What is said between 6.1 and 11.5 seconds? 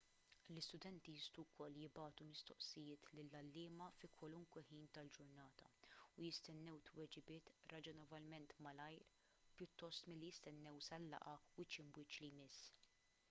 u jistennew tweġibiet raġonevolment malajr pjuttost milli jistennew sal-laqgħa